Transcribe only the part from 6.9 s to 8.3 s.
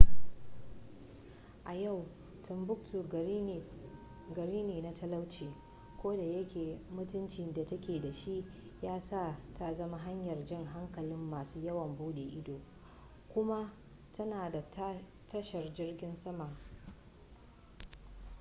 mutuncin da take da